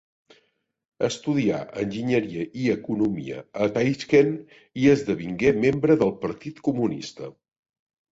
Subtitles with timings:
[1.07, 4.31] Estudià enginyeria i economia a Taixkent,
[4.85, 7.29] i esdevingué membre del Partit Comunista.